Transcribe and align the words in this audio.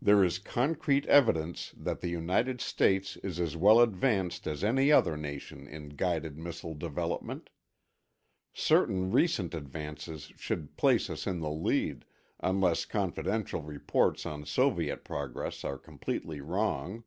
There 0.00 0.22
is 0.22 0.38
concrete 0.38 1.04
evidence 1.06 1.74
that 1.76 2.00
the 2.00 2.06
United 2.08 2.60
States 2.60 3.16
is 3.16 3.40
as 3.40 3.56
well 3.56 3.80
advanced 3.80 4.46
as 4.46 4.62
any 4.62 4.92
other 4.92 5.16
nation 5.16 5.66
in 5.66 5.88
guided 5.88 6.38
missile 6.38 6.76
development. 6.76 7.50
Certain 8.54 9.10
recent 9.10 9.54
advances 9.56 10.32
should 10.36 10.76
place 10.76 11.10
us 11.10 11.26
in 11.26 11.40
the 11.40 11.50
lead, 11.50 12.04
unless 12.38 12.84
confidential 12.84 13.60
reports 13.62 14.24
on 14.24 14.46
Soviet 14.46 15.02
progress 15.02 15.64
are 15.64 15.78
completely 15.78 16.40
wrong. 16.40 17.02